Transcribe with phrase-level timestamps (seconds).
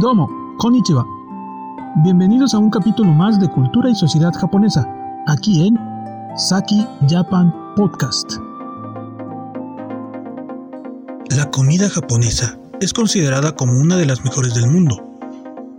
[0.00, 1.06] Domo, konnichiwa.
[1.96, 4.88] Bienvenidos a un capítulo más de Cultura y Sociedad Japonesa,
[5.26, 5.78] aquí en
[6.38, 8.38] Saki Japan Podcast.
[11.28, 14.96] La comida japonesa es considerada como una de las mejores del mundo.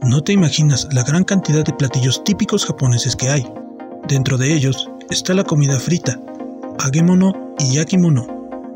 [0.04, 3.51] No te imaginas la gran cantidad de platillos típicos japoneses que hay.
[4.07, 6.19] Dentro de ellos está la comida frita,
[6.77, 8.27] agemono y yakimono,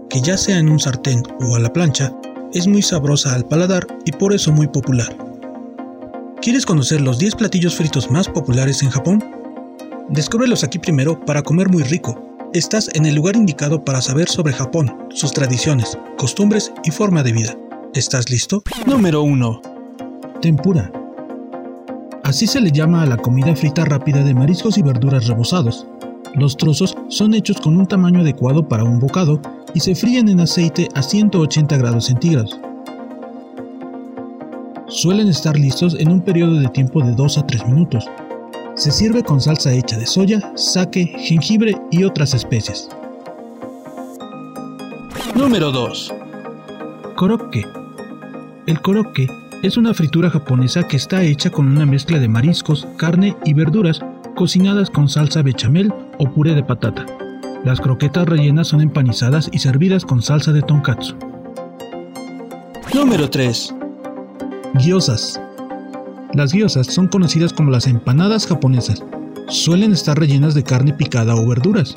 [0.10, 2.12] que ya sea en un sartén o a la plancha,
[2.52, 5.25] es muy sabrosa al paladar y por eso muy popular.
[6.46, 9.24] ¿Quieres conocer los 10 platillos fritos más populares en Japón?
[10.10, 12.24] Descúbrelos aquí primero para comer muy rico.
[12.54, 17.32] Estás en el lugar indicado para saber sobre Japón, sus tradiciones, costumbres y forma de
[17.32, 17.58] vida.
[17.96, 18.62] ¿Estás listo?
[18.86, 19.60] Número 1.
[20.40, 20.92] Tempura.
[22.24, 25.88] Así se le llama a la comida frita rápida de mariscos y verduras rebozados.
[26.36, 29.42] Los trozos son hechos con un tamaño adecuado para un bocado
[29.74, 32.60] y se fríen en aceite a 180 grados centígrados
[34.88, 38.06] suelen estar listos en un periodo de tiempo de 2 a 3 minutos.
[38.76, 42.90] Se sirve con salsa hecha de soya, sake, jengibre y otras especies.
[45.36, 46.14] Número 2.
[47.16, 47.66] Korokke.
[48.68, 49.28] El korokke
[49.64, 54.02] es una fritura japonesa que está hecha con una mezcla de mariscos, carne y verduras
[54.36, 57.06] cocinadas con salsa bechamel o puré de patata.
[57.64, 61.16] Las croquetas rellenas son empanizadas y servidas con salsa de tonkatsu.
[62.94, 63.74] Número 3.
[64.80, 65.40] Gyozas.
[66.34, 69.02] Las gyozas son conocidas como las empanadas japonesas.
[69.48, 71.96] Suelen estar rellenas de carne picada o verduras.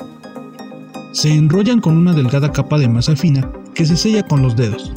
[1.11, 4.93] Se enrollan con una delgada capa de masa fina que se sella con los dedos.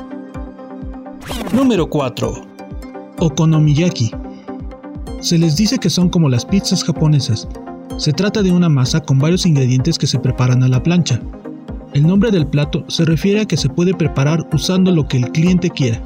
[1.53, 2.33] Número 4.
[3.19, 4.13] Okonomiyaki.
[5.21, 7.49] Se les dice que son como las pizzas japonesas.
[7.97, 11.21] Se trata de una masa con varios ingredientes que se preparan a la plancha.
[11.95, 15.33] El nombre del plato se refiere a que se puede preparar usando lo que el
[15.33, 16.01] cliente quiera.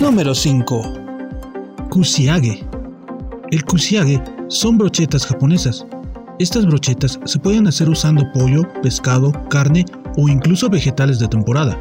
[0.00, 0.82] Número 5.
[1.90, 2.64] Kusiage.
[3.50, 5.86] El kusiage son brochetas japonesas.
[6.38, 9.84] Estas brochetas se pueden hacer usando pollo, pescado, carne
[10.16, 11.78] o incluso vegetales de temporada.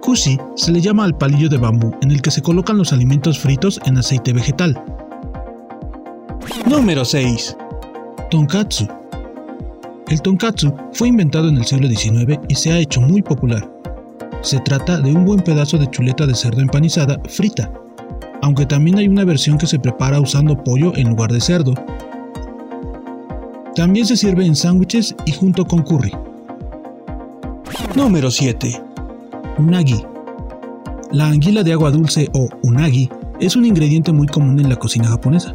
[0.00, 3.38] Kushi se le llama al palillo de bambú en el que se colocan los alimentos
[3.38, 4.80] fritos en aceite vegetal.
[6.66, 7.56] Número 6.
[8.30, 8.88] Tonkatsu.
[10.08, 13.75] El tonkatsu fue inventado en el siglo XIX y se ha hecho muy popular.
[14.42, 17.70] Se trata de un buen pedazo de chuleta de cerdo empanizada frita,
[18.42, 21.74] aunque también hay una versión que se prepara usando pollo en lugar de cerdo.
[23.74, 26.12] También se sirve en sándwiches y junto con curry.
[27.94, 28.80] Número 7.
[29.58, 30.02] Unagi.
[31.12, 33.08] La anguila de agua dulce o unagi
[33.40, 35.54] es un ingrediente muy común en la cocina japonesa.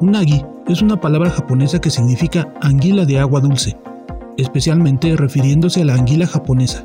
[0.00, 3.76] Unagi es una palabra japonesa que significa anguila de agua dulce,
[4.36, 6.84] especialmente refiriéndose a la anguila japonesa.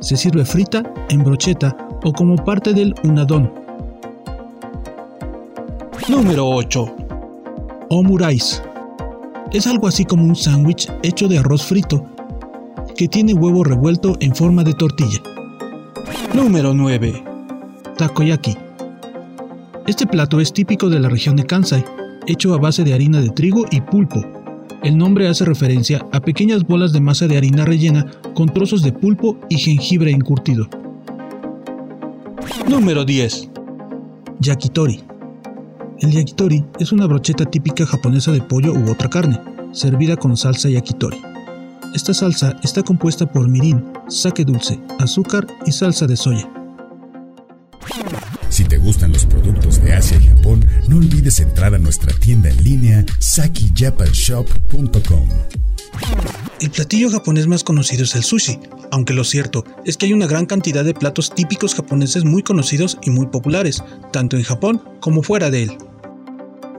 [0.00, 3.50] Se sirve frita, en brocheta o como parte del unadon.
[6.08, 6.96] Número 8.
[7.88, 8.62] Omurais.
[9.52, 12.04] Es algo así como un sándwich hecho de arroz frito
[12.96, 15.20] que tiene huevo revuelto en forma de tortilla.
[16.34, 17.24] Número 9.
[17.96, 18.56] Takoyaki.
[19.86, 21.84] Este plato es típico de la región de Kansai,
[22.26, 24.35] hecho a base de harina de trigo y pulpo.
[24.86, 28.92] El nombre hace referencia a pequeñas bolas de masa de harina rellena con trozos de
[28.92, 30.68] pulpo y jengibre encurtido.
[32.68, 33.50] Número 10.
[34.38, 35.02] Yakitori.
[35.98, 39.40] El yakitori es una brocheta típica japonesa de pollo u otra carne,
[39.72, 41.20] servida con salsa yakitori.
[41.92, 46.48] Esta salsa está compuesta por mirin, sake dulce, azúcar y salsa de soya.
[48.50, 50.20] Si te gustan los productos de Asia
[50.96, 55.28] no olvides entrar a nuestra tienda en línea sakijapanshop.com.
[56.58, 58.58] El platillo japonés más conocido es el sushi,
[58.90, 62.96] aunque lo cierto es que hay una gran cantidad de platos típicos japoneses muy conocidos
[63.02, 65.76] y muy populares, tanto en Japón como fuera de él.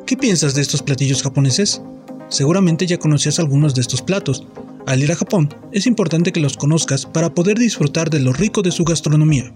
[0.07, 1.83] ¿Qué piensas de estos platillos japoneses?
[2.29, 4.47] Seguramente ya conocías algunos de estos platos.
[4.87, 8.63] Al ir a Japón, es importante que los conozcas para poder disfrutar de lo rico
[8.63, 9.53] de su gastronomía.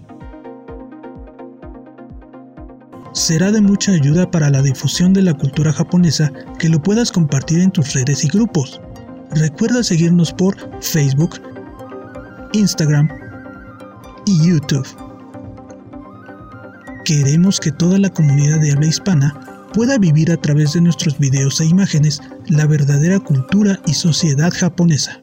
[3.12, 7.60] Será de mucha ayuda para la difusión de la cultura japonesa que lo puedas compartir
[7.60, 8.80] en tus redes y grupos.
[9.32, 11.38] Recuerda seguirnos por Facebook,
[12.54, 13.08] Instagram
[14.24, 14.86] y YouTube.
[17.04, 21.60] Queremos que toda la comunidad de habla hispana pueda vivir a través de nuestros videos
[21.60, 25.22] e imágenes la verdadera cultura y sociedad japonesa.